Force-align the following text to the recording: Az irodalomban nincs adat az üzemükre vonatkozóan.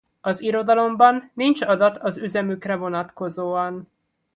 Az 0.21 0.41
irodalomban 0.41 1.31
nincs 1.33 1.61
adat 1.61 1.97
az 1.97 2.17
üzemükre 2.17 2.75
vonatkozóan. 2.75 3.87